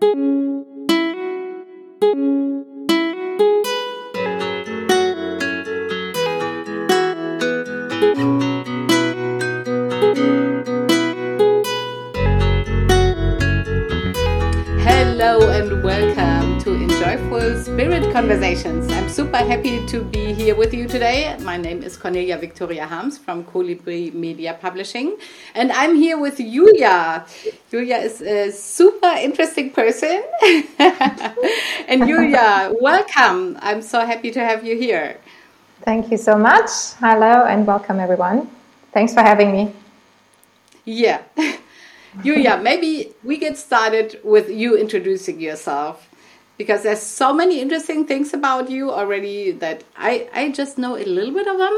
[0.00, 0.16] Hello
[15.50, 16.09] and welcome
[18.20, 18.92] Conversations.
[18.92, 21.34] I'm super happy to be here with you today.
[21.40, 25.16] My name is Cornelia Victoria Harms from Colibri Media Publishing,
[25.54, 27.24] and I'm here with Julia.
[27.70, 30.22] Julia is a super interesting person.
[31.88, 33.56] and Julia, welcome.
[33.62, 35.16] I'm so happy to have you here.
[35.82, 36.70] Thank you so much.
[36.98, 38.50] Hello and welcome, everyone.
[38.92, 39.72] Thanks for having me.
[40.84, 41.22] Yeah.
[42.22, 46.09] Julia, maybe we get started with you introducing yourself
[46.60, 51.06] because there's so many interesting things about you already that I, I just know a
[51.06, 51.76] little bit of them.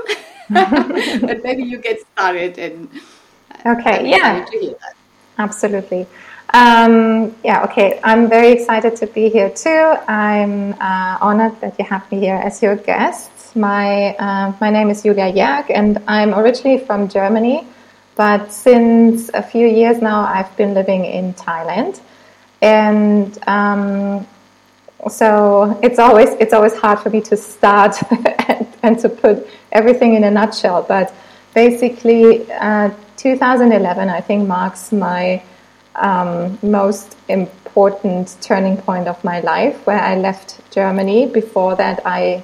[1.29, 2.91] but maybe you get started and
[3.65, 4.45] okay, yeah,
[5.39, 6.05] absolutely.
[6.53, 8.01] Um, yeah, okay.
[8.03, 9.85] I'm very excited to be here too.
[10.09, 13.31] I'm uh, honored that you have me here as your guest.
[13.55, 17.69] My uh, my name is Julia Jerg, and I'm originally from Germany,
[18.17, 22.01] but since a few years now, I've been living in Thailand.
[22.61, 24.27] And um,
[25.09, 27.97] so it's always it's always hard for me to start
[28.49, 30.83] and, and, to put everything in a nutshell.
[30.83, 31.13] But
[31.55, 35.43] basically, uh, 2011 I think marks my
[35.97, 41.27] um, most important turning point of my life, where I left Germany.
[41.27, 42.43] Before that, I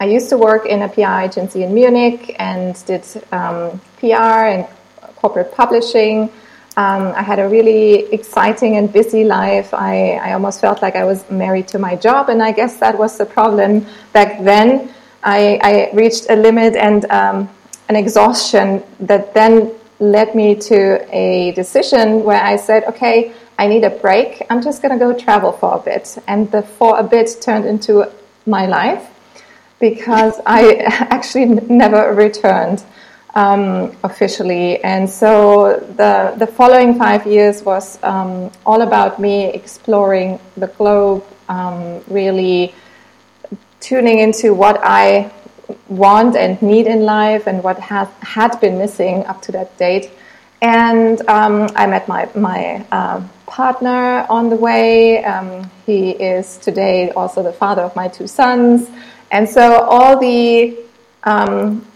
[0.00, 4.66] I used to work in a PR agency in Munich and did um, PR and
[5.16, 6.30] corporate publishing.
[6.78, 9.74] Um, I had a really exciting and busy life.
[9.74, 12.96] I, I almost felt like I was married to my job, and I guess that
[12.96, 14.94] was the problem back then.
[15.24, 17.50] I, I reached a limit and um,
[17.88, 23.82] an exhaustion that then led me to a decision where I said, okay, I need
[23.82, 24.46] a break.
[24.48, 26.16] I'm just going to go travel for a bit.
[26.28, 28.08] And the for a bit turned into
[28.46, 29.04] my life
[29.80, 30.74] because I
[31.10, 32.84] actually never returned
[33.38, 34.82] um, officially.
[34.82, 41.24] And so the, the following five years was um, all about me exploring the globe,
[41.48, 42.74] um, really
[43.80, 45.30] tuning into what I
[45.86, 50.10] want and need in life and what has, had been missing up to that date.
[50.60, 55.24] And um, I met my, my uh, partner on the way.
[55.24, 58.90] Um, he is today also the father of my two sons.
[59.30, 60.76] And so all the
[61.22, 61.86] um,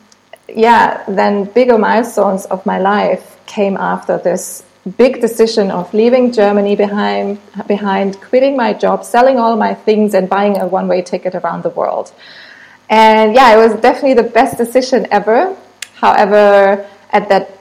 [0.48, 4.64] yeah, then bigger milestones of my life came after this
[4.96, 10.28] big decision of leaving Germany behind, behind quitting my job, selling all my things, and
[10.28, 12.12] buying a one way ticket around the world.
[12.90, 15.56] And yeah, it was definitely the best decision ever.
[15.94, 17.58] However, at that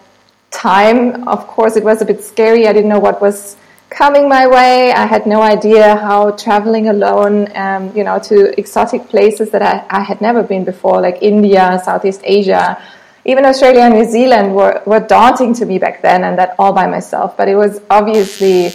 [0.50, 2.68] time, of course, it was a bit scary.
[2.68, 3.56] I didn't know what was
[3.92, 4.92] coming my way.
[4.94, 9.86] I had no idea how traveling alone, um, you know, to exotic places that I,
[9.90, 12.82] I, had never been before, like India, Southeast Asia,
[13.26, 16.74] even Australia and New Zealand were, were daunting to me back then, and that all
[16.74, 17.36] by myself.
[17.36, 18.72] But it was obviously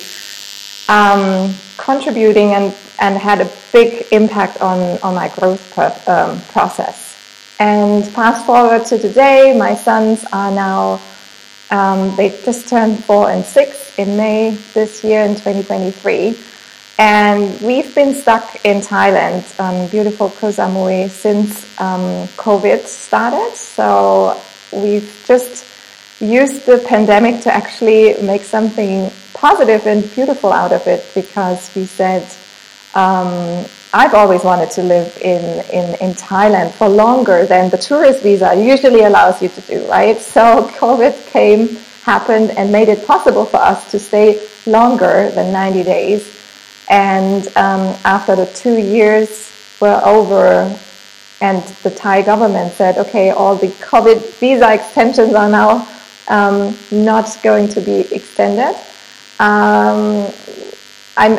[0.88, 7.04] um, contributing and, and had a big impact on, on my growth per, um, process.
[7.58, 11.00] And fast forward to today, my sons are now
[11.70, 16.36] um, they just turned four and six in May this year in 2023.
[16.98, 23.54] And we've been stuck in Thailand, um, beautiful Koh Samui, since um, COVID started.
[23.54, 24.40] So
[24.72, 25.66] we've just
[26.20, 31.84] used the pandemic to actually make something positive and beautiful out of it because we
[31.84, 32.26] said,
[32.96, 38.22] um, I've always wanted to live in, in, in Thailand for longer than the tourist
[38.22, 40.18] visa usually allows you to do, right?
[40.18, 45.82] So COVID came, happened, and made it possible for us to stay longer than 90
[45.84, 46.24] days.
[46.88, 50.74] And um, after the two years were over,
[51.42, 55.86] and the Thai government said, okay, all the COVID visa extensions are now
[56.28, 58.74] um, not going to be extended.
[59.38, 60.32] Um,
[61.16, 61.38] I,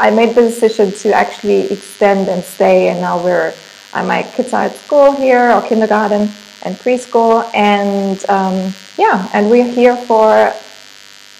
[0.00, 3.52] I, I made the decision to actually extend and stay, and now we're
[3.94, 6.30] my kids are at school here, or kindergarten
[6.62, 10.52] and preschool, and um, yeah, and we're here for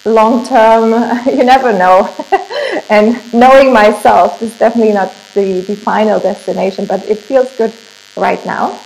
[0.05, 0.91] long term.
[1.27, 2.13] you never know,
[2.89, 7.73] and knowing myself is definitely not the, the final destination, but it feels good
[8.17, 8.79] right now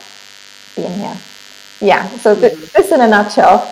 [0.75, 1.17] being here.
[1.79, 3.71] Yeah, so th- this in a nutshell.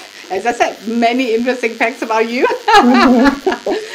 [0.30, 2.46] as I said, many interesting facts about you.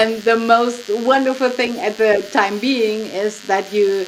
[0.00, 4.06] And the most wonderful thing at the time being is that you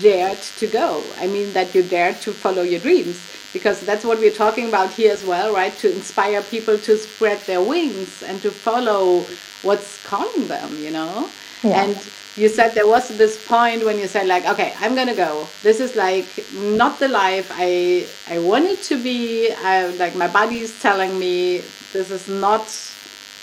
[0.00, 1.02] dared to go.
[1.18, 3.20] I mean, that you dared to follow your dreams
[3.52, 5.72] because that's what we're talking about here as well, right?
[5.78, 9.24] To inspire people to spread their wings and to follow
[9.62, 11.28] what's calling them, you know?
[11.62, 11.84] Yeah.
[11.84, 11.96] And
[12.36, 15.46] you said there was this point when you said like, okay, I'm gonna go.
[15.62, 19.52] This is like not the life I I wanted to be.
[19.52, 21.58] I, like my body is telling me
[21.92, 22.64] this is not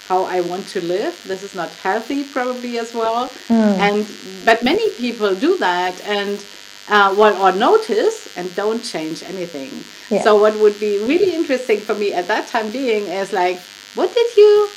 [0.08, 1.14] how I want to live.
[1.28, 3.30] This is not healthy, probably as well.
[3.48, 3.78] Mm.
[3.78, 4.08] And
[4.44, 6.44] but many people do that and
[6.90, 9.70] uh, well, or notice and don't change anything.
[10.10, 10.24] Yeah.
[10.24, 13.60] So what would be really interesting for me at that time being is like,
[13.94, 14.70] what did you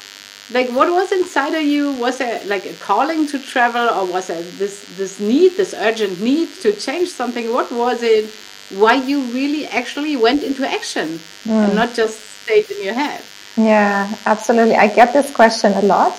[0.50, 0.70] like?
[0.70, 1.92] What was inside of you?
[1.92, 6.20] Was it like a calling to travel, or was it this this need, this urgent
[6.20, 7.52] need to change something?
[7.52, 8.30] What was it?
[8.70, 11.50] Why you really actually went into action mm.
[11.50, 13.22] and not just stayed in your head?
[13.56, 14.76] Yeah, absolutely.
[14.76, 16.16] I get this question a lot.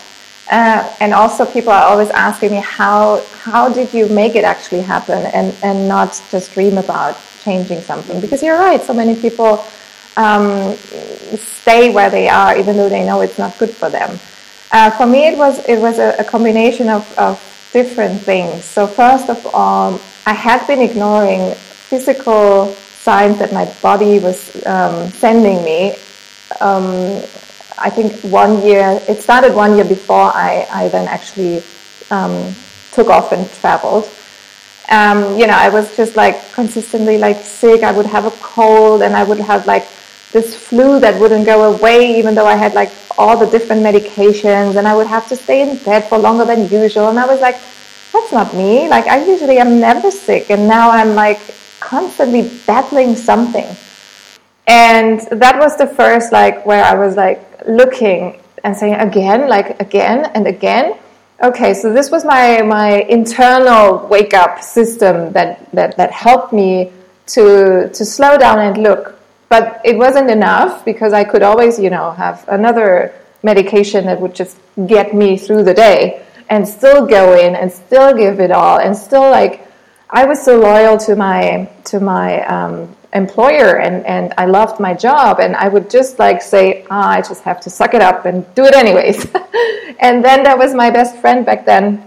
[0.52, 4.82] Uh, and also people are always asking me how how did you make it actually
[4.82, 9.64] happen and, and not just dream about changing something because you're right so many people
[10.18, 10.74] um,
[11.38, 14.20] stay where they are even though they know it's not good for them
[14.72, 17.40] uh, for me it was it was a, a combination of, of
[17.74, 24.20] different things so first of all I had been ignoring physical signs that my body
[24.20, 25.96] was um, sending me
[26.62, 27.22] um,
[27.78, 31.64] I think one year, it started one year before I, I then actually
[32.12, 32.54] um,
[32.92, 34.10] took off and traveled.
[34.90, 37.84] Um, you know, I was just like consistently like sick.
[37.84, 39.88] I would have a cold and I would have like
[40.34, 44.76] this flu that wouldn't go away, even though I had like all the different medications
[44.76, 47.08] and I would have to stay in bed for longer than usual.
[47.10, 47.58] And I was like,
[48.12, 48.90] that's not me.
[48.90, 50.50] Like I usually am never sick.
[50.50, 51.40] And now I'm like
[51.80, 53.68] constantly battling something
[54.68, 59.80] and that was the first like where i was like looking and saying again like
[59.82, 60.98] again and again
[61.44, 66.92] okay so this was my my internal wake up system that that that helped me
[67.26, 69.20] to to slow down and look
[69.54, 72.88] but it wasn't enough because i could always you know have another
[73.50, 74.56] medication that would just
[74.94, 78.92] get me through the day and still go in and still give it all and
[79.08, 79.54] still like
[80.22, 82.76] i was so loyal to my to my um,
[83.14, 87.22] employer and, and I loved my job and I would just like say, ah, I
[87.22, 89.26] just have to suck it up and do it anyways.
[90.00, 92.04] and then that was my best friend back then.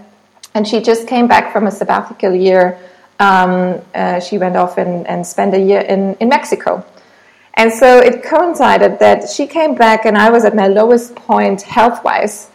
[0.53, 2.77] And she just came back from a sabbatical year.
[3.19, 6.83] Um, uh, she went off and, and spent a year in, in Mexico.
[7.57, 11.63] And so it coincided that she came back and I was at my lowest point
[11.63, 12.51] health wise.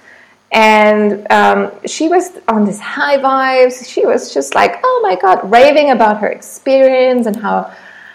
[0.52, 3.88] And um, she was on this high vibes.
[3.88, 7.74] She was just like, oh my God, raving about her experience and how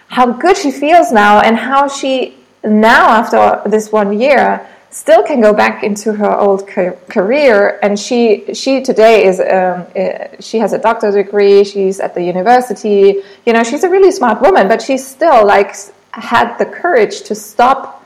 [0.09, 5.41] how good she feels now and how she now after this one year still can
[5.41, 10.71] go back into her old career and she she today is um, uh, she has
[10.71, 14.81] a doctor's degree she's at the university you know she's a really smart woman but
[14.81, 15.75] she's still like
[16.17, 18.05] had the courage to stop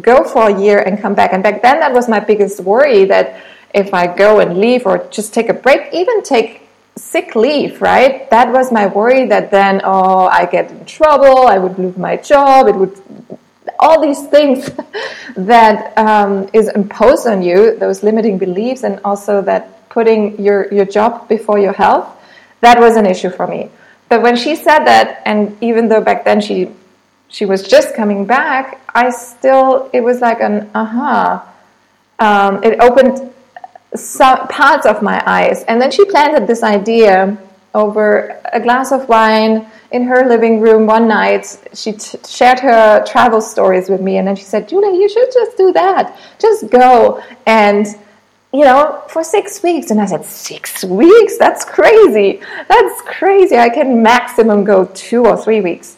[0.00, 3.04] go for a year and come back and back then that was my biggest worry
[3.04, 3.42] that
[3.74, 6.60] if i go and leave or just take a break even take
[7.00, 8.28] sick leave, right?
[8.30, 12.16] That was my worry that then, oh, I get in trouble, I would lose my
[12.16, 13.00] job, it would,
[13.78, 14.70] all these things
[15.36, 20.84] that um, is imposed on you, those limiting beliefs, and also that putting your, your
[20.84, 22.06] job before your health,
[22.60, 23.70] that was an issue for me.
[24.08, 26.70] But when she said that, and even though back then she
[27.30, 31.42] she was just coming back, I still it was like an aha.
[31.42, 31.46] Uh-huh.
[32.20, 33.32] Um, it opened
[33.94, 35.64] some parts of my eyes.
[35.64, 37.38] And then she planted this idea
[37.74, 41.58] over a glass of wine in her living room one night.
[41.72, 45.32] She t- shared her travel stories with me, and then she said, Julia, you should
[45.32, 46.16] just do that.
[46.38, 47.22] Just go.
[47.46, 47.86] And
[48.52, 49.90] you know, for six weeks.
[49.90, 51.38] And I said, Six weeks?
[51.38, 52.40] That's crazy.
[52.68, 53.56] That's crazy.
[53.56, 55.96] I can maximum go two or three weeks.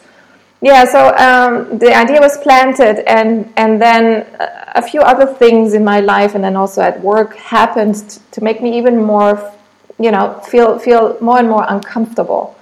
[0.63, 4.25] Yeah, so um, the idea was planted, and and then
[4.73, 7.95] a few other things in my life, and then also at work happened
[8.31, 9.51] to make me even more,
[9.99, 12.55] you know, feel feel more and more uncomfortable.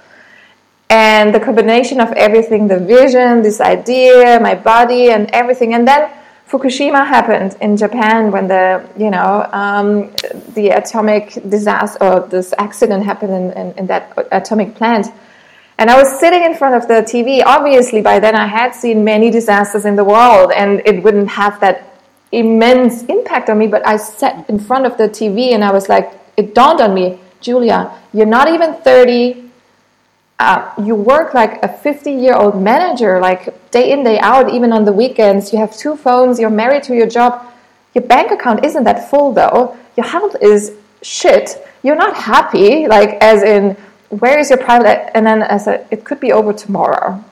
[0.90, 6.10] And the combination of everything, the vision, this idea, my body, and everything, and then
[6.50, 10.10] Fukushima happened in Japan when the you know um,
[10.56, 15.06] the atomic disaster or this accident happened in, in, in that atomic plant
[15.82, 17.42] and I was sitting in front of the TV.
[17.44, 21.60] Obviously, by then I had seen many disasters in the world, and it wouldn't have
[21.62, 21.98] that
[22.32, 23.66] immense impact on me.
[23.66, 26.94] But I sat in front of the TV and I was like, it dawned on
[26.94, 29.50] me, Julia, you're not even 30.
[30.38, 34.72] Uh, you work like a 50 year old manager, like day in, day out, even
[34.72, 35.52] on the weekends.
[35.52, 37.52] You have two phones, you're married to your job.
[37.96, 39.76] Your bank account isn't that full though.
[39.98, 41.58] Your health is shit.
[41.82, 43.76] You're not happy, like, as in,
[44.20, 47.24] where is your private and then I said it could be over tomorrow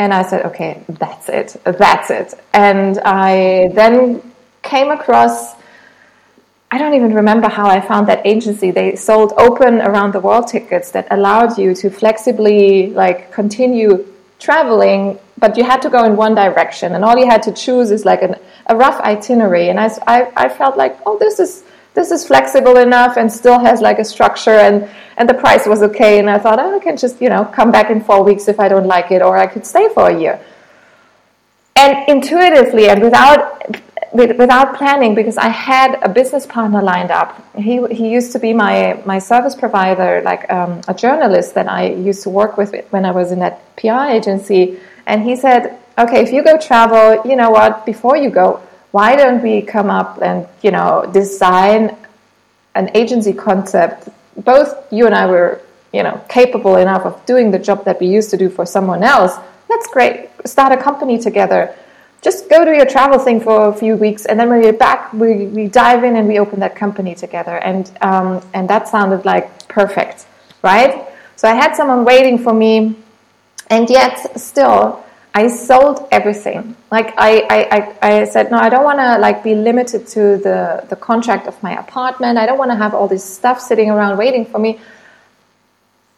[0.00, 2.32] And I said, okay, that's it, that's it.
[2.54, 4.22] And I then
[4.62, 5.54] came across,
[6.70, 8.70] I don't even remember how I found that agency.
[8.70, 14.06] They sold open around the world tickets that allowed you to flexibly like continue
[14.38, 17.90] traveling, but you had to go in one direction, and all you had to choose
[17.90, 18.36] is like an,
[18.72, 19.68] a rough itinerary.
[19.68, 21.62] And I, I, I felt like, oh, this is
[21.94, 25.82] this is flexible enough and still has like a structure and and the price was
[25.82, 26.18] okay.
[26.18, 28.60] And i thought oh, i can just you know come back in four weeks if
[28.60, 30.40] i don't like it or i could stay for a year.
[31.76, 33.62] And intuitively and without
[34.12, 37.44] without planning because i had a business partner lined up.
[37.54, 41.90] He, he used to be my my service provider like um, a journalist that i
[41.90, 44.80] used to work with when i was in that pr agency.
[45.06, 48.60] And he said okay if you go travel you know what before you go
[48.92, 51.96] why don't we come up and you know design
[52.74, 54.08] an agency concept?
[54.36, 55.60] Both you and i were
[55.92, 59.02] you know capable enough of doing the job that we used to do for someone
[59.02, 59.36] else.
[59.68, 60.30] That's great.
[60.44, 61.74] Start a company together.
[62.22, 65.12] Just go do your travel thing for a few weeks and then when you're back
[65.12, 67.56] we, we dive in and we open that company together.
[67.58, 70.26] And um, and that sounded like perfect
[70.62, 71.06] right?
[71.36, 72.96] So i had someone waiting for me
[73.68, 76.76] and yet still I sold everything.
[76.90, 80.38] Like I, I, I, I said, no, I don't want to like be limited to
[80.38, 82.36] the, the contract of my apartment.
[82.36, 84.80] I don't want to have all this stuff sitting around waiting for me.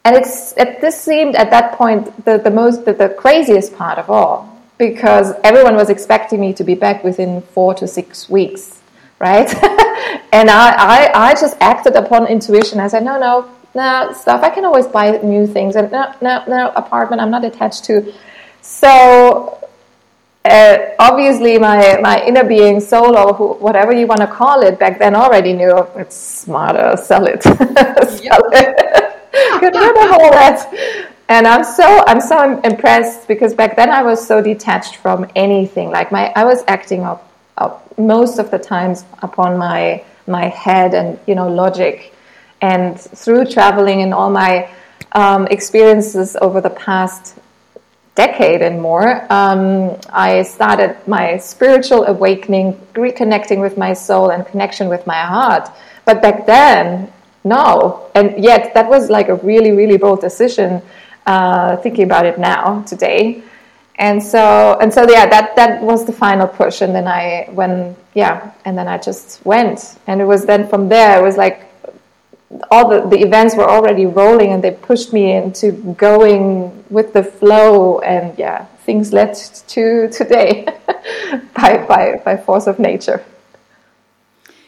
[0.05, 3.99] And it's, it, this seemed at that point the, the most, the, the craziest part
[3.99, 8.81] of all because everyone was expecting me to be back within four to six weeks,
[9.19, 9.49] right?
[10.33, 12.81] and I, I, I just acted upon intuition.
[12.81, 14.43] I said, no, no, no, stuff.
[14.43, 15.77] I can always buy new things.
[15.77, 18.13] And no, no, no, apartment I'm not attached to
[18.63, 19.69] so
[20.45, 24.79] uh, obviously, my, my inner being, soul, or who, whatever you want to call it,
[24.79, 28.77] back then already knew it's smarter, sell it, sell it,
[29.61, 31.09] get rid of all that.
[31.29, 35.91] And I'm so I'm so impressed because back then I was so detached from anything.
[35.91, 40.93] Like my I was acting up, up most of the times upon my my head
[40.95, 42.15] and you know logic.
[42.61, 44.71] And through traveling and all my
[45.13, 47.37] um, experiences over the past
[48.15, 54.89] decade and more, um, I started my spiritual awakening, reconnecting with my soul and connection
[54.89, 55.71] with my heart.
[56.05, 57.13] But back then,
[57.45, 58.11] no.
[58.15, 60.83] And yet, that was like a really, really bold decision.
[61.25, 63.45] Uh, thinking about it now, today,
[63.95, 66.81] and so and so, yeah, that that was the final push.
[66.81, 70.89] And then I, when yeah, and then I just went, and it was then from
[70.89, 71.72] there, it was like
[72.71, 77.23] all the, the events were already rolling and they pushed me into going with the
[77.23, 79.35] flow and yeah things led
[79.69, 80.67] to today
[81.55, 83.25] by, by, by force of nature.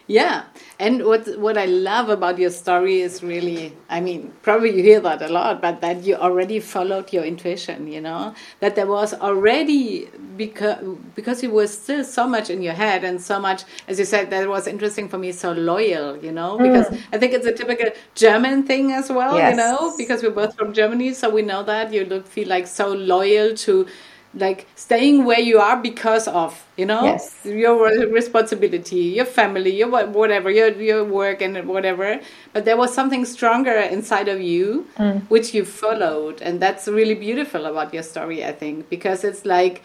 [0.07, 0.45] Yeah
[0.81, 5.01] and what what I love about your story is really, I mean, probably you hear
[5.01, 7.87] that a lot, but that you already followed your intuition.
[7.87, 10.83] You know that there was already because
[11.15, 14.31] because you were still so much in your head and so much, as you said,
[14.31, 15.31] that was interesting for me.
[15.31, 17.01] So loyal, you know, because mm.
[17.13, 19.37] I think it's a typical German thing as well.
[19.37, 19.53] Yes.
[19.53, 22.67] You know, because we're both from Germany, so we know that you look feel like
[22.67, 23.87] so loyal to
[24.37, 27.37] like staying where you are because of you know yes.
[27.45, 32.21] your responsibility your family your whatever your your work and whatever
[32.53, 35.23] but there was something stronger inside of you mm.
[35.31, 39.83] which you followed and that's really beautiful about your story i think because it's like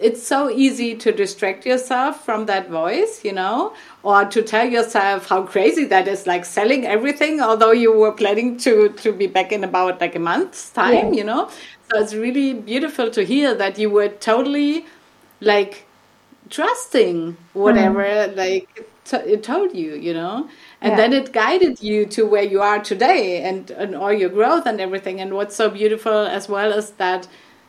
[0.00, 5.28] it's so easy to distract yourself from that voice, you know, or to tell yourself
[5.28, 9.52] how crazy that is, like selling everything, although you were planning to to be back
[9.52, 11.18] in about like a month's time, yeah.
[11.18, 11.48] you know.
[11.90, 14.86] So it's really beautiful to hear that you were totally
[15.40, 15.86] like
[16.50, 18.36] trusting whatever mm.
[18.36, 20.48] like it told you, you know,
[20.80, 20.96] and yeah.
[20.96, 24.80] then it guided you to where you are today and and all your growth and
[24.80, 25.20] everything.
[25.20, 27.26] And what's so beautiful as well is that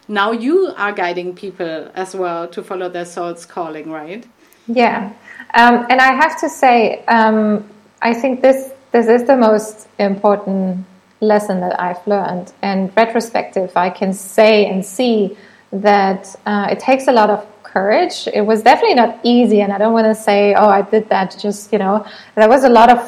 [0.09, 4.25] now you are guiding people as well to follow their soul's calling, right?
[4.67, 5.13] Yeah,
[5.53, 7.69] um, and I have to say, um,
[8.01, 10.85] I think this this is the most important
[11.21, 12.51] lesson that I've learned.
[12.61, 15.37] And retrospective, I can say and see
[15.71, 18.27] that uh, it takes a lot of courage.
[18.33, 21.37] It was definitely not easy, and I don't want to say, "Oh, I did that."
[21.39, 22.99] Just you know, there was a lot of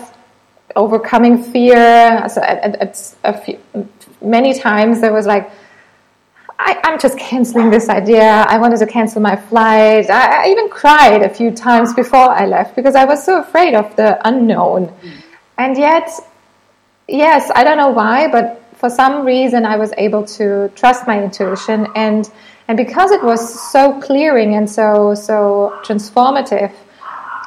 [0.75, 2.27] overcoming fear.
[2.29, 3.59] So at, at, a few,
[4.21, 5.51] many times there was like
[6.63, 8.45] I, am just canceling this idea.
[8.47, 10.09] I wanted to cancel my flight.
[10.09, 13.73] I, I, even cried a few times before I left because I was so afraid
[13.73, 14.87] of the unknown.
[14.87, 15.23] Mm.
[15.57, 16.09] And yet,
[17.07, 21.23] yes, I don't know why, but for some reason I was able to trust my
[21.23, 22.29] intuition and
[22.67, 23.41] and because it was
[23.71, 26.73] so clearing and so so transformative,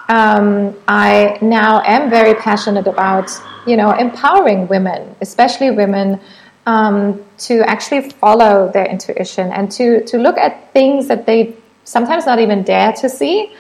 [0.08, 3.30] um, I now am very passionate about
[3.66, 6.20] you know empowering women, especially women
[6.66, 11.54] um, to actually follow their intuition and to, to look at things that they
[11.84, 13.52] sometimes not even dare to see.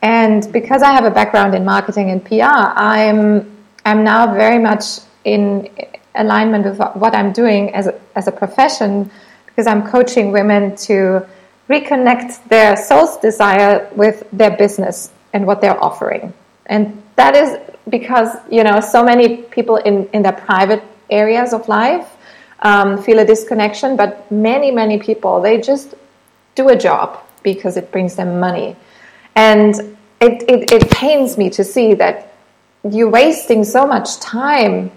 [0.00, 4.84] And because I have a background in marketing and PR, I'm, I'm now very much
[5.24, 5.68] in
[6.14, 9.10] alignment with what I'm doing as a, as a profession
[9.46, 11.26] because I'm coaching women to
[11.68, 16.32] reconnect their soul's desire with their business and what they're offering.
[16.66, 21.68] And that is because, you know, so many people in, in their private areas of
[21.68, 22.08] life
[22.62, 25.94] um, feel a disconnection, but many, many people, they just
[26.54, 28.76] do a job because it brings them money.
[29.34, 29.74] And
[30.20, 32.34] it, it, it pains me to see that
[32.88, 34.90] you're wasting so much time,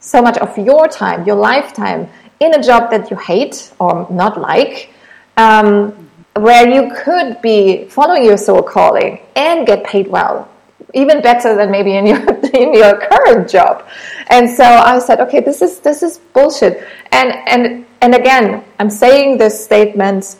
[0.00, 2.08] so much of your time, your lifetime,
[2.40, 4.90] in a job that you hate or not like,
[5.36, 5.92] um,
[6.34, 10.48] where you could be following your soul calling and get paid well
[10.96, 12.18] even better than maybe in your
[12.54, 13.86] in your current job.
[14.28, 16.82] And so I said, okay, this is this is bullshit.
[17.12, 20.36] And and and again, I'm saying this statement,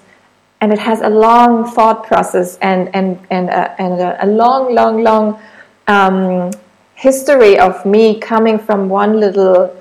[0.60, 5.02] and it has a long thought process and and and a, and a long, long,
[5.04, 5.38] long
[5.86, 6.50] um,
[6.94, 9.76] history of me coming from one little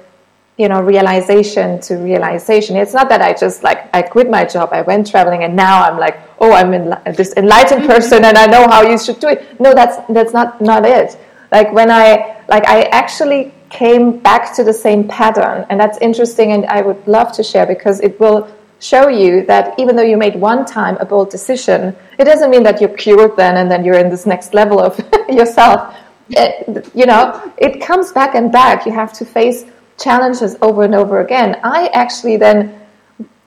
[0.58, 2.76] you know realization to realization.
[2.78, 5.84] It's not that i just like i quit my job i went traveling and now
[5.84, 7.92] i'm like oh i'm in, this enlightened mm-hmm.
[7.92, 9.60] person and i know how you should do it.
[9.60, 11.18] No that's that's not not it.
[11.52, 16.52] Like when i like i actually came back to the same pattern and that's interesting
[16.54, 18.48] and i would love to share because it will
[18.80, 22.64] show you that even though you made one time a bold decision it doesn't mean
[22.64, 24.98] that you're cured then and then you're in this next level of
[25.30, 25.96] yourself.
[26.30, 28.86] It, you know it comes back and back.
[28.86, 29.66] You have to face
[30.00, 31.60] challenges over and over again.
[31.64, 32.80] I actually then,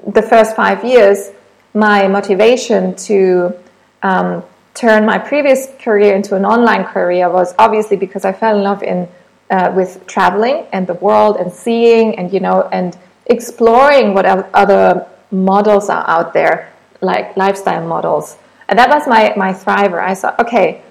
[0.07, 1.31] the first five years,
[1.75, 3.55] my motivation to
[4.03, 4.43] um,
[4.75, 8.83] turn my previous career into an online career was obviously because I fell in love
[8.83, 9.09] in
[9.51, 15.07] uh, with traveling and the world and seeing and you know and exploring what other
[15.31, 18.37] models are out there, like lifestyle models.
[18.69, 20.01] And that was my my thriver.
[20.01, 20.83] I thought, okay,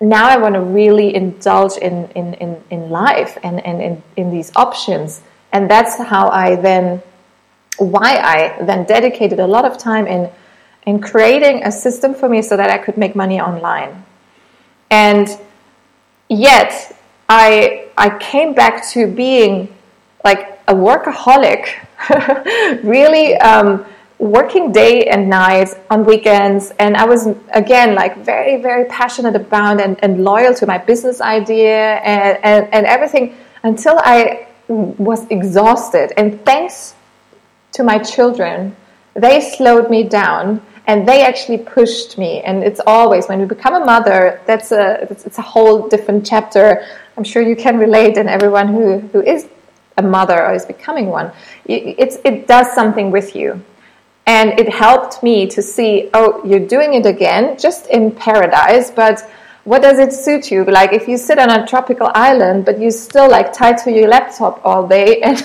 [0.00, 4.30] now I want to really indulge in, in, in, in life and, and in, in
[4.30, 5.22] these options.
[5.52, 7.02] And that's how I then,
[7.78, 10.30] why I then dedicated a lot of time in,
[10.86, 14.04] in creating a system for me so that I could make money online.
[14.90, 15.28] And
[16.28, 16.96] yet,
[17.28, 19.74] I, I came back to being
[20.24, 21.68] like a workaholic,
[22.84, 23.34] really.
[23.36, 23.84] Um,
[24.18, 29.80] working day and night on weekends and i was again like very very passionate about
[29.80, 36.12] and, and loyal to my business idea and, and, and everything until i was exhausted.
[36.16, 36.94] And thanks
[37.72, 38.76] to my children
[39.14, 42.40] they slowed me down and they actually pushed me.
[42.42, 46.84] And it's always when you become a mother that's a it's a whole different chapter.
[47.16, 49.48] I'm sure you can relate and everyone who who is
[49.96, 51.32] a mother or is becoming one
[51.66, 53.60] it's it does something with you
[54.28, 59.26] and it helped me to see, oh, you're doing it again, just in paradise, but
[59.64, 60.66] what does it suit you?
[60.66, 64.06] Like if you sit on a tropical island, but you're still like tied to your
[64.06, 65.42] laptop all day and,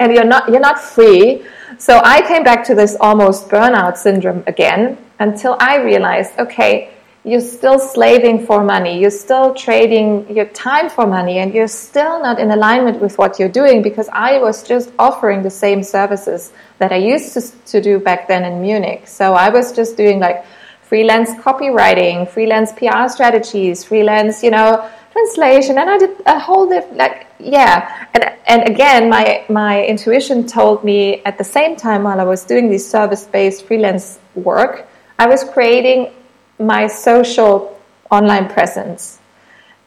[0.00, 1.44] and you're not you're not free.
[1.78, 6.95] So I came back to this almost burnout syndrome again until I realized, okay,
[7.26, 12.22] you're still slaving for money, you're still trading your time for money, and you're still
[12.22, 16.52] not in alignment with what you're doing because I was just offering the same services
[16.78, 17.40] that I used to,
[17.72, 19.08] to do back then in Munich.
[19.08, 20.44] So I was just doing like
[20.82, 26.96] freelance copywriting, freelance PR strategies, freelance, you know, translation, and I did a whole different,
[26.96, 28.06] like, yeah.
[28.14, 32.44] And and again, my my intuition told me at the same time while I was
[32.44, 34.86] doing this service-based freelance work,
[35.18, 36.12] I was creating
[36.58, 39.18] my social online presence.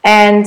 [0.03, 0.45] And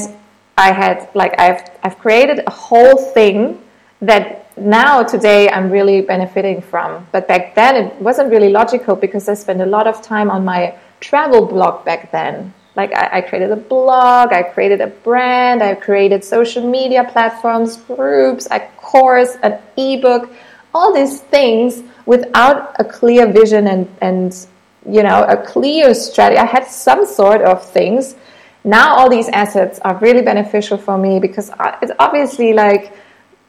[0.56, 3.60] I had like I've I've created a whole thing
[4.00, 7.06] that now today I'm really benefiting from.
[7.12, 10.44] But back then it wasn't really logical because I spent a lot of time on
[10.44, 12.52] my travel blog back then.
[12.74, 17.76] Like I, I created a blog, I created a brand, I created social media platforms,
[17.76, 20.30] groups, a course, an ebook,
[20.74, 24.46] all these things without a clear vision and, and
[24.88, 26.38] you know, a clear strategy.
[26.38, 28.16] I had some sort of things.
[28.64, 32.94] Now all these assets are really beneficial for me because it's obviously like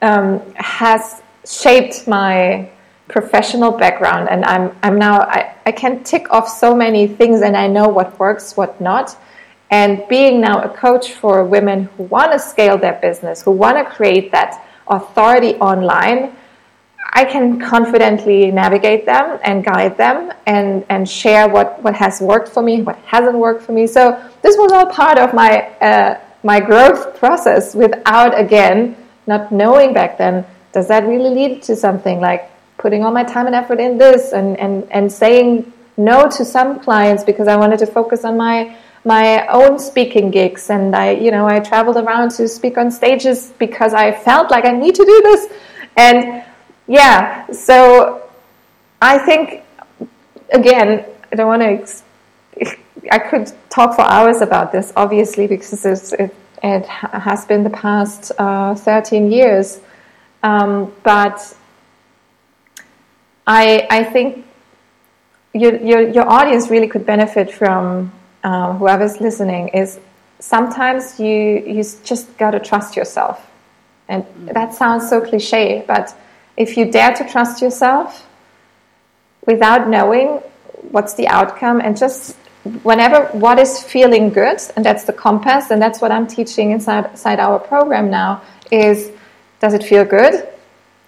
[0.01, 2.69] um, has shaped my
[3.07, 7.55] professional background and I'm, I'm now I, I can tick off so many things and
[7.55, 9.17] I know what works, what not.
[9.69, 13.77] And being now a coach for women who want to scale their business, who want
[13.77, 16.35] to create that authority online,
[17.15, 22.49] I can confidently navigate them and guide them and, and share what, what has worked
[22.49, 23.85] for me, what hasn't worked for me.
[23.85, 28.97] So this was all part of my, uh, my growth process without, again,
[29.27, 32.49] not knowing back then does that really lead to something like
[32.79, 36.79] putting all my time and effort in this and, and, and saying no to some
[36.79, 41.29] clients because I wanted to focus on my my own speaking gigs and I you
[41.29, 45.05] know I traveled around to speak on stages because I felt like I need to
[45.05, 45.53] do this
[45.97, 46.43] and
[46.87, 48.29] yeah so
[49.01, 49.63] I think
[50.51, 52.03] again I don't want to
[53.11, 58.31] I could talk for hours about this obviously because it, it has been the past
[58.37, 59.81] uh, 13 years.
[60.41, 61.55] Um, but
[63.45, 64.45] I I think
[65.53, 68.11] your, your, your audience really could benefit from
[68.43, 69.99] uh, whoever's listening is
[70.39, 73.45] sometimes you you just got to trust yourself.
[74.07, 76.15] And that sounds so cliche but
[76.57, 78.27] if you dare to trust yourself
[79.45, 80.41] without knowing
[80.91, 82.35] what's the outcome and just
[82.83, 87.05] whenever what is feeling good and that's the compass and that's what i'm teaching inside,
[87.11, 89.11] inside our program now is
[89.63, 90.45] does it feel good?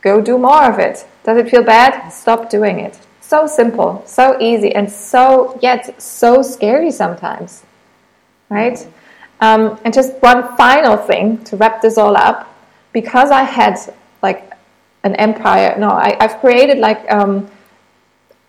[0.01, 1.05] Go do more of it.
[1.25, 2.09] Does it feel bad?
[2.09, 2.97] Stop doing it.
[3.19, 7.63] So simple, so easy, and so yet so scary sometimes,
[8.49, 8.79] right?
[9.41, 12.47] Um, and just one final thing to wrap this all up,
[12.93, 13.77] because I had
[14.23, 14.49] like
[15.05, 15.75] an empire.
[15.77, 17.49] No, I, have created like um,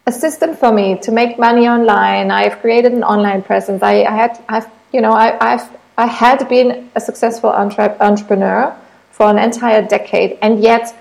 [0.06, 2.32] a system for me to make money online.
[2.32, 3.80] I've created an online presence.
[3.82, 8.74] I, I had, I've, you know, I, I've, I had been a successful entre- entrepreneur
[9.12, 10.92] for an entire decade, and yet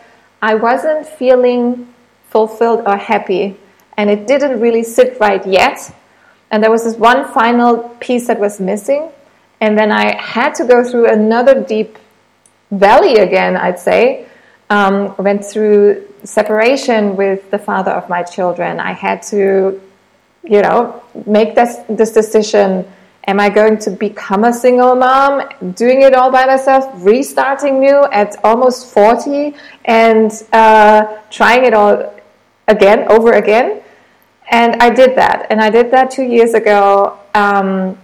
[0.41, 1.91] I wasn't feeling
[2.29, 3.57] fulfilled or happy
[3.97, 5.93] and it didn't really sit right yet.
[6.51, 9.09] And there was this one final piece that was missing.
[9.61, 11.97] And then I had to go through another deep
[12.71, 14.27] valley again, I'd say.
[14.69, 18.79] Um, went through separation with the father of my children.
[18.79, 19.79] I had to,
[20.43, 22.85] you know, make this, this decision.
[23.27, 28.05] Am I going to become a single mom, doing it all by myself, restarting new
[28.11, 32.13] at almost 40 and uh, trying it all
[32.67, 33.81] again, over again?
[34.49, 37.97] And I did that, and I did that two years ago, um,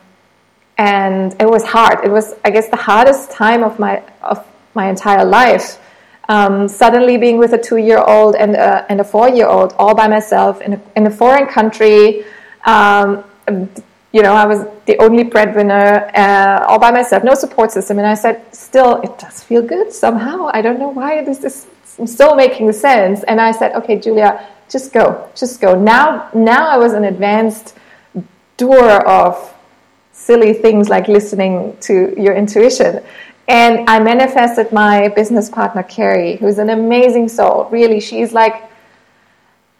[0.77, 2.03] and it was hard.
[2.03, 4.43] It was, I guess, the hardest time of my of
[4.73, 5.77] my entire life.
[6.33, 10.71] Um, suddenly being with a two-year-old and a, and a four-year-old all by myself in
[10.77, 12.01] a, in a foreign country.
[12.73, 13.07] Um,
[14.15, 15.87] you know, I was the only breadwinner,
[16.23, 17.95] uh, all by myself, no support system.
[18.01, 18.35] And I said,
[18.67, 20.37] still, it does feel good somehow.
[20.57, 21.55] I don't know why this is
[22.15, 23.17] still making sense.
[23.29, 24.29] And I said, okay, Julia,
[24.75, 25.71] just go, just go.
[25.93, 27.67] Now, now I was an advanced
[28.55, 29.33] doer of
[30.27, 31.53] silly things like listening
[31.87, 31.93] to
[32.25, 33.03] your intuition.
[33.51, 37.67] And I manifested my business partner, Kerry, who's an amazing soul.
[37.69, 38.63] Really, she's like,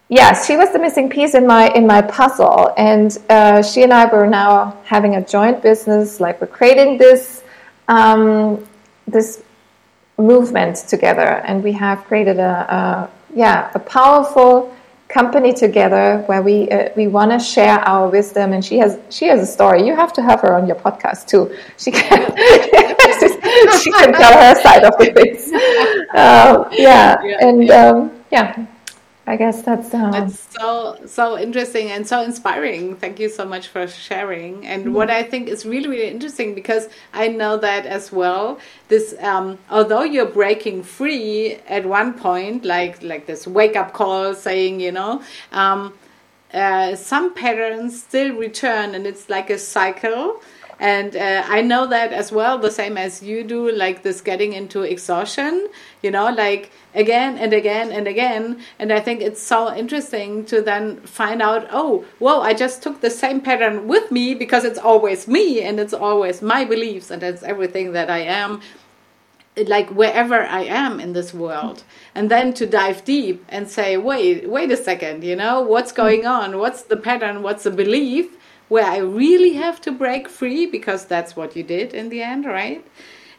[0.10, 2.74] yes, she was the missing piece in my in my puzzle.
[2.76, 6.20] And uh, she and I were now having a joint business.
[6.20, 7.46] Like we're creating this
[7.88, 8.68] um,
[9.08, 9.42] this
[10.18, 14.76] movement together, and we have created a, a yeah a powerful
[15.08, 19.26] company together where we uh, we want to share our wisdom and she has she
[19.26, 22.34] has a story you have to have her on your podcast too she can
[23.82, 25.46] she can tell her side of the things
[26.16, 27.86] um, yeah, yeah, and yeah.
[27.86, 28.66] Um, yeah
[29.28, 32.96] I guess that's uh, that's so so interesting and so inspiring.
[32.96, 34.66] Thank you so much for sharing.
[34.66, 34.94] And mm-hmm.
[34.94, 38.60] what I think is really really interesting because I know that as well.
[38.88, 44.34] This um, although you're breaking free at one point, like like this wake up call
[44.34, 45.22] saying, you know.
[45.52, 45.94] Um,
[46.54, 50.42] uh, some patterns still return and it's like a cycle
[50.82, 54.52] and uh, i know that as well the same as you do like this getting
[54.52, 55.70] into exhaustion
[56.02, 60.60] you know like again and again and again and i think it's so interesting to
[60.60, 64.80] then find out oh whoa i just took the same pattern with me because it's
[64.80, 68.60] always me and it's always my beliefs and it's everything that i am
[69.68, 71.84] like wherever I am in this world,
[72.16, 76.26] and then to dive deep and say, wait, wait a second, you know, what's going
[76.26, 76.58] on?
[76.58, 77.44] What's the pattern?
[77.44, 78.38] What's the belief?
[78.72, 82.46] Where I really have to break free because that's what you did in the end,
[82.46, 82.82] right?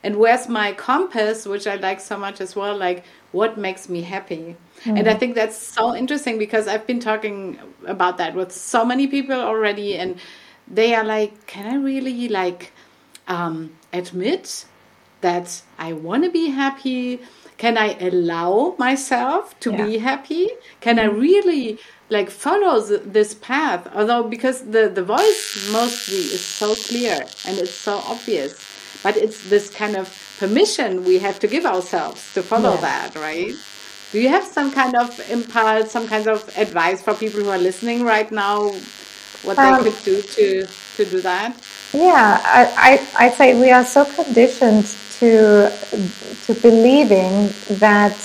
[0.03, 4.03] And where's my compass, which I like so much as well, like what makes me
[4.03, 4.57] happy?
[4.85, 4.99] Mm.
[4.99, 9.07] And I think that's so interesting because I've been talking about that with so many
[9.07, 10.17] people already, and
[10.69, 12.73] they are like, can I really like
[13.27, 14.67] um, admit
[15.23, 17.21] that I want to be happy?
[17.57, 19.87] Can I allow myself to yeah.
[19.87, 20.51] be happy?
[20.83, 21.05] Can mm.
[21.05, 21.79] I really
[22.13, 27.75] like follows this path although because the the voice mostly is so clear and it's
[27.75, 28.51] so obvious
[29.03, 30.07] but it's this kind of
[30.39, 32.89] permission we have to give ourselves to follow yeah.
[32.89, 33.55] that right
[34.13, 37.65] do you have some kind of impulse some kind of advice for people who are
[37.71, 38.71] listening right now
[39.47, 41.51] what um, they could do to to do that
[41.95, 44.87] yeah I, I i'd say we are so conditioned
[45.19, 45.73] to
[46.45, 47.35] to believing
[47.87, 48.19] that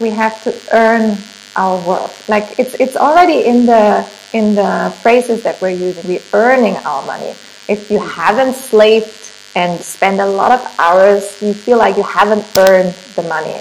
[0.00, 1.16] we have to earn
[1.56, 2.28] our worth.
[2.28, 6.06] Like it's it's already in the in the phrases that we're using.
[6.06, 7.34] We're earning our money.
[7.68, 12.44] If you haven't slaved and spend a lot of hours, you feel like you haven't
[12.56, 13.56] earned the money.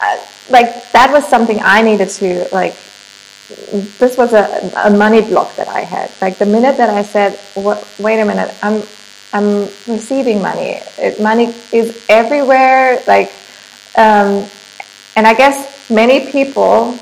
[0.00, 0.18] Uh,
[0.50, 2.74] like that was something I needed to like.
[3.98, 6.10] This was a, a money block that I had.
[6.22, 7.38] Like the minute that I said,
[7.98, 8.82] "Wait a minute, I'm
[9.32, 10.80] I'm receiving money.
[10.96, 13.32] It, money is everywhere." Like,
[13.96, 14.46] um,
[15.16, 16.98] and I guess many people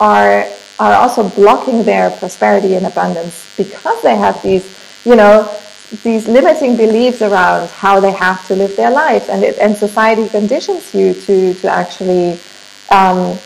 [0.00, 0.46] are
[0.78, 4.64] are also blocking their prosperity and abundance because they have these,
[5.04, 5.48] you know,
[6.02, 10.28] these limiting beliefs around how they have to live their life, and it, and society
[10.28, 12.38] conditions you to to actually
[12.90, 13.38] um,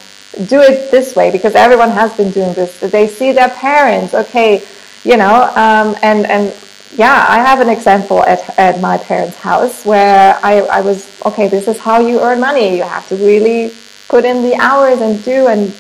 [0.47, 2.79] do it this way because everyone has been doing this.
[2.81, 4.63] They see their parents, okay,
[5.05, 6.55] you know, um, and and
[6.95, 11.49] yeah, I have an example at at my parents' house where I I was okay.
[11.49, 12.77] This is how you earn money.
[12.77, 13.73] You have to really
[14.09, 15.75] put in the hours and do and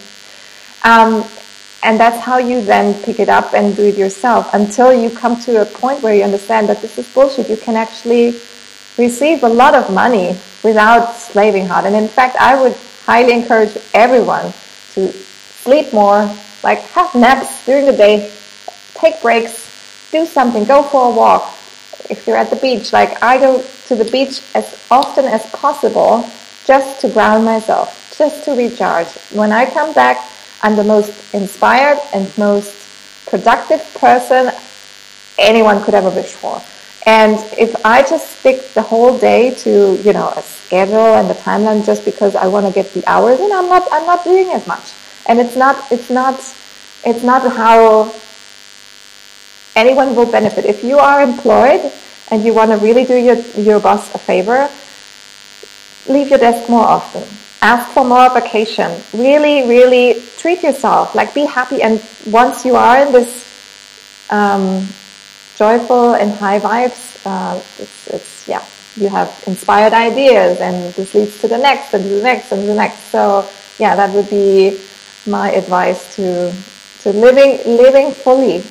[0.85, 1.25] um,
[1.83, 5.39] and that's how you then pick it up and do it yourself until you come
[5.43, 7.49] to a point where you understand that this is bullshit.
[7.49, 8.41] You can actually
[8.99, 11.85] receive a lot of money without slaving hard.
[11.85, 14.53] And in fact, I would highly encourage everyone
[14.95, 16.29] to sleep more,
[16.65, 18.33] like have naps during the day,
[18.95, 21.53] take breaks, do something, go for a walk.
[22.11, 26.29] If you're at the beach, like I go to the beach as often as possible
[26.65, 29.09] just to ground myself, just to recharge.
[29.33, 30.19] When I come back,
[30.63, 32.75] I'm the most inspired and most
[33.27, 34.51] productive person
[35.39, 36.63] anyone could ever wish for.
[37.05, 41.35] And if I just stick the whole day to, you know, a schedule and a
[41.35, 44.49] timeline just because I want to get the hours in, I'm not I'm not doing
[44.49, 44.93] as much.
[45.27, 46.35] And it's not it's not
[47.05, 48.13] it's not how
[49.77, 50.65] anyone will benefit.
[50.65, 51.93] If you are employed
[52.31, 54.69] and you want to really do your, your boss a favor,
[56.13, 57.23] leave your desk more often
[57.67, 58.91] ask for more vacation.
[59.13, 61.15] Really, really treat yourself.
[61.15, 61.83] Like be happy.
[61.83, 63.31] And once you are in this
[64.31, 64.87] um,
[65.57, 71.41] joyful and high vibes, uh, it's, it's yeah, you have inspired ideas, and this leads
[71.41, 72.99] to the next, and the next, and the next.
[73.11, 73.49] So
[73.79, 74.79] yeah, that would be
[75.27, 76.55] my advice to
[77.03, 78.63] to living living fully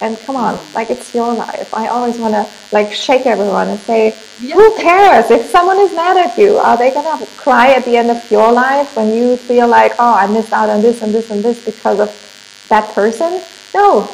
[0.00, 1.72] and come on, like it's your life.
[1.72, 6.16] I always want to like shake everyone and say, who cares if someone is mad
[6.16, 6.56] at you?
[6.56, 10.14] Are they gonna cry at the end of your life when you feel like, oh,
[10.14, 13.40] I missed out on this and this and this because of that person?
[13.74, 14.08] No,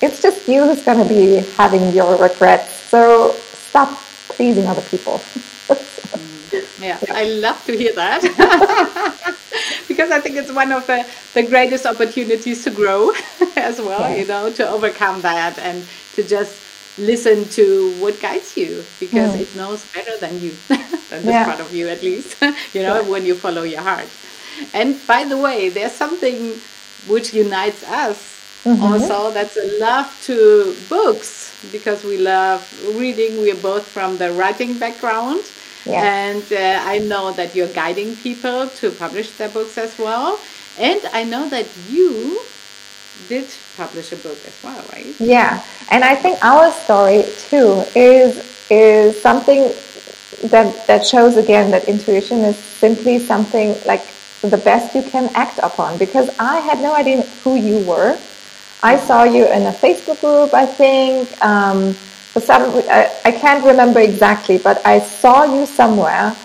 [0.00, 2.72] it's just you who's gonna be having your regrets.
[2.72, 3.98] So stop
[4.36, 5.20] pleasing other people.
[6.80, 8.22] yeah, I love to hear that.
[9.88, 13.12] because I think it's one of the, the greatest opportunities to grow
[13.56, 14.16] as well, yeah.
[14.16, 19.40] you know, to overcome that and to just listen to what guides you because mm.
[19.40, 21.44] it knows better than you, than this yeah.
[21.44, 22.40] part of you at least,
[22.72, 23.08] you know, yeah.
[23.08, 24.08] when you follow your heart.
[24.72, 26.54] And by the way, there's something
[27.08, 28.82] which unites us mm-hmm.
[28.82, 32.60] also that's a love to books because we love
[32.96, 33.40] reading.
[33.40, 35.40] We're both from the writing background.
[35.86, 40.40] And uh, I know that you're guiding people to publish their books as well.
[40.78, 42.40] And I know that you
[43.28, 43.46] did
[43.76, 45.14] publish a book as well, right?
[45.18, 45.62] Yeah.
[45.90, 49.70] And I think our story too is is something
[50.48, 54.02] that that shows again that intuition is simply something like
[54.40, 58.18] the best you can act upon because I had no idea who you were.
[58.84, 61.32] I saw you in a Facebook group, I think.
[61.42, 66.36] Um, for some, I, I can't remember exactly, but I saw you somewhere,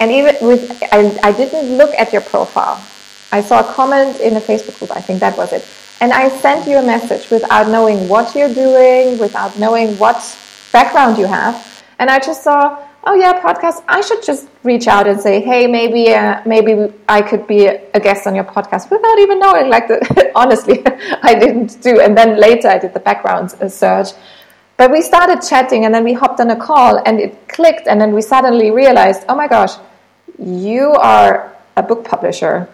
[0.00, 2.82] and even with, I, I didn't look at your profile.
[3.30, 4.90] I saw a comment in a Facebook group.
[4.90, 5.64] I think that was it.
[6.00, 10.18] And I sent you a message without knowing what you're doing, without knowing what
[10.72, 11.84] background you have.
[12.00, 13.82] And I just saw, oh yeah, podcast.
[13.88, 18.00] I should just reach out and say, hey, maybe, uh, maybe I could be a
[18.00, 19.70] guest on your podcast without even knowing.
[19.70, 20.82] Like, the, honestly,
[21.22, 22.00] I didn't do.
[22.00, 24.08] And then later, I did the background uh, search,
[24.76, 28.00] but we started chatting and then we hopped on a call and it clicked and
[28.00, 29.72] then we suddenly realized, oh my gosh,
[30.38, 32.68] you are a book publisher.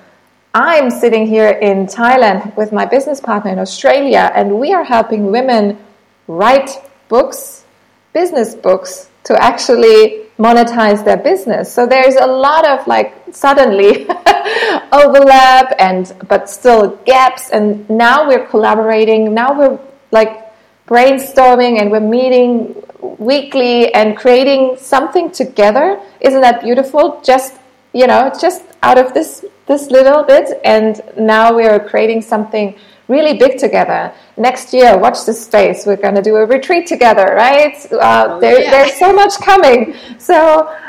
[0.55, 5.31] I'm sitting here in Thailand with my business partner in Australia and we are helping
[5.31, 5.79] women
[6.27, 6.71] write
[7.09, 7.64] books,
[8.12, 11.73] business books to actually monetize their business.
[11.73, 14.07] So there's a lot of like suddenly
[14.92, 19.35] overlap and but still gaps and now we're collaborating.
[19.35, 19.79] Now we're
[20.11, 20.42] like
[20.87, 22.83] brainstorming and we're meeting
[23.18, 26.01] weekly and creating something together.
[26.21, 27.21] Isn't that beautiful?
[27.25, 27.55] Just,
[27.92, 30.61] you know, just out of this, this little bit.
[30.64, 32.77] And now we're creating something
[33.12, 34.12] really big together.
[34.37, 35.79] Next year, watch this space.
[35.87, 37.77] We're going to do a retreat together, right?
[37.92, 38.70] Uh, oh, there, yeah.
[38.70, 39.94] There's so much coming.
[40.18, 40.37] So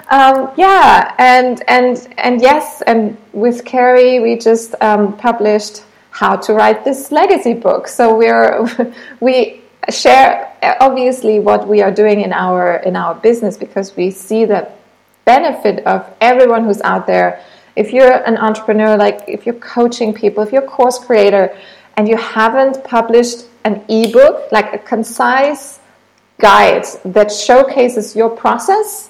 [0.09, 6.53] um, yeah, and and and yes, and with Kerry, we just um, published how to
[6.53, 7.87] write this legacy book.
[7.87, 8.67] So we're
[9.19, 10.33] we share
[10.79, 14.69] obviously what we are doing in our in our business because we see the
[15.25, 17.41] benefit of everyone who's out there.
[17.75, 21.57] If you're an entrepreneur, like if you're coaching people, if you're a course creator,
[21.97, 25.79] and you haven't published an ebook, like a concise
[26.39, 29.09] guide that showcases your process,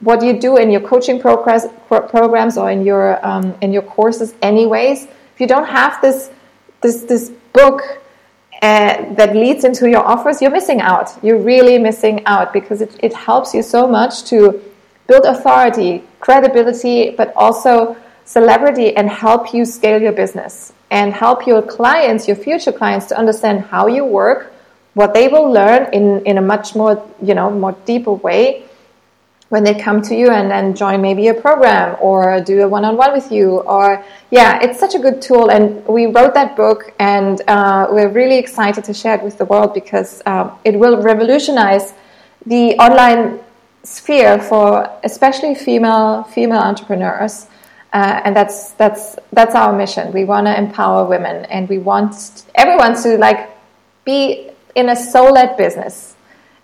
[0.00, 4.34] what you do in your coaching progress, programs or in your um, in your courses,
[4.42, 5.04] anyways.
[5.04, 6.30] If you don't have this
[6.80, 7.80] this this book
[8.62, 11.12] uh, that leads into your offers, you're missing out.
[11.22, 14.60] You're really missing out because it, it helps you so much to
[15.06, 21.60] build authority, credibility, but also celebrity and help you scale your business and help your
[21.60, 24.52] clients, your future clients, to understand how you work,
[24.94, 28.64] what they will learn in, in a much more, you know, more deeper way
[29.48, 33.12] when they come to you and then join maybe a program or do a one-on-one
[33.12, 35.50] with you or yeah it's such a good tool.
[35.50, 39.44] And we wrote that book and uh, we're really excited to share it with the
[39.44, 41.92] world because uh, it will revolutionize
[42.46, 43.40] the online
[43.82, 44.66] sphere for
[45.02, 47.46] especially female female entrepreneurs
[47.94, 50.12] uh, and that's that's that's our mission.
[50.12, 53.50] We want to empower women, and we want everyone to like
[54.04, 56.16] be in a soul-led business.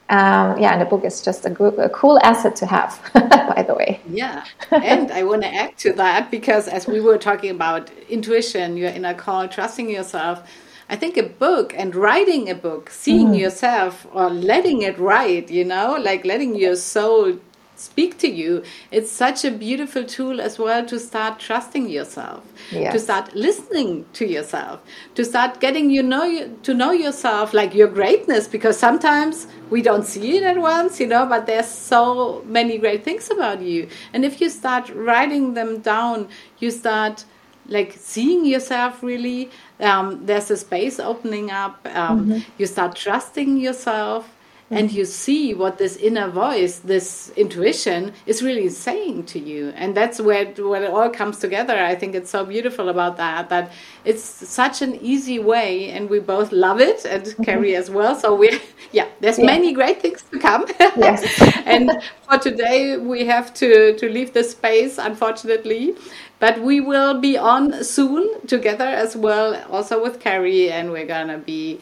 [0.08, 3.64] Um, yeah, and the book is just a, good, a cool asset to have, by
[3.64, 4.00] the way.
[4.10, 8.76] Yeah, and I want to add to that because as we were talking about intuition,
[8.76, 10.42] your inner call, trusting yourself.
[10.88, 13.38] I think a book and writing a book, seeing mm.
[13.38, 17.38] yourself or letting it write, you know, like letting your soul
[17.80, 22.92] speak to you it's such a beautiful tool as well to start trusting yourself yes.
[22.92, 24.80] to start listening to yourself
[25.14, 26.26] to start getting you know
[26.62, 31.06] to know yourself like your greatness because sometimes we don't see it at once you
[31.06, 35.78] know but there's so many great things about you and if you start writing them
[35.80, 37.24] down you start
[37.66, 42.50] like seeing yourself really um, there's a space opening up um, mm-hmm.
[42.58, 44.36] you start trusting yourself
[44.70, 49.70] and you see what this inner voice, this intuition, is really saying to you.
[49.74, 51.76] And that's where, where it all comes together.
[51.76, 53.72] I think it's so beautiful about that, that
[54.04, 57.42] it's such an easy way, and we both love it, and mm-hmm.
[57.42, 58.14] Kerry as well.
[58.14, 58.60] So we,
[58.92, 59.46] yeah, there's yeah.
[59.46, 60.66] many great things to come.
[60.96, 61.24] Yes.
[61.66, 61.90] and
[62.28, 65.96] for today, we have to to leave the space, unfortunately.
[66.38, 71.38] But we will be on soon together as well, also with Kerry, and we're gonna
[71.38, 71.80] be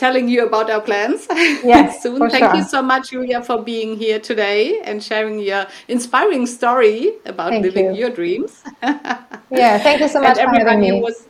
[0.00, 2.18] telling you about our plans yes, soon.
[2.30, 2.56] Thank sure.
[2.56, 7.62] you so much, Julia, for being here today and sharing your inspiring story about thank
[7.62, 8.00] living you.
[8.00, 8.62] your dreams.
[8.82, 11.02] yeah, thank you so much for having me.
[11.02, 11.26] Was,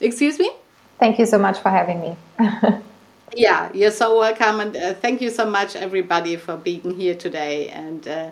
[0.00, 0.50] excuse me?
[0.98, 2.16] Thank you so much for having me.
[3.36, 4.60] yeah, you're so welcome.
[4.60, 7.68] And uh, thank you so much, everybody, for being here today.
[7.68, 8.30] And uh,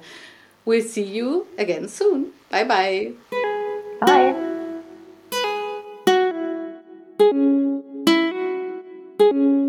[0.65, 2.33] we'll see you again soon.
[2.51, 3.13] Bye-bye.
[4.01, 4.51] Bye.
[7.21, 7.90] thank you
[9.31, 9.60] thank you